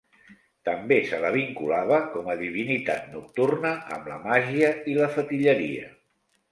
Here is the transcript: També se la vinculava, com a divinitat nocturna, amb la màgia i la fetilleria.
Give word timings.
També 0.69 0.95
se 1.09 1.19
la 1.25 1.29
vinculava, 1.35 1.99
com 2.15 2.31
a 2.33 2.37
divinitat 2.41 3.07
nocturna, 3.17 3.75
amb 3.99 4.13
la 4.15 4.21
màgia 4.29 4.77
i 4.95 4.99
la 5.03 5.13
fetilleria. 5.19 5.97